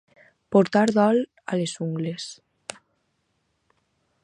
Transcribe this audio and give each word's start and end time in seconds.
Portar 0.53 0.85
dol 0.95 1.19
a 1.53 1.59
les 1.61 1.75
ungles. 1.87 2.27